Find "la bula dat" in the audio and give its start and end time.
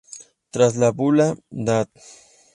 0.83-1.87